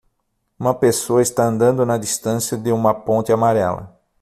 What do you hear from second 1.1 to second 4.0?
está andando na distância de uma ponte amarela.